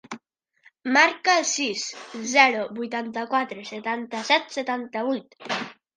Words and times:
Marca 0.95 1.35
el 1.41 1.45
sis, 1.49 1.83
zero, 2.33 2.63
vuitanta-quatre, 2.79 3.67
setanta-set, 3.73 4.53
setanta-vuit. 4.57 5.39